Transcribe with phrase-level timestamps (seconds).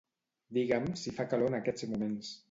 [0.57, 2.33] Digue'm si fa calor en aquests moments.